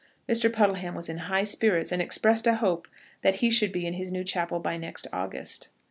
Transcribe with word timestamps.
Mr. 0.27 0.51
Puddleham 0.51 0.95
was 0.95 1.09
in 1.09 1.19
high 1.29 1.43
spirits, 1.43 1.91
and 1.91 2.01
expressed 2.01 2.47
a 2.47 2.55
hope 2.55 2.87
that 3.21 3.35
he 3.35 3.51
should 3.51 3.71
be 3.71 3.85
in 3.85 3.93
his 3.93 4.11
new 4.11 4.23
chapel 4.23 4.59
by 4.59 4.75
next 4.75 5.05
August. 5.13 5.69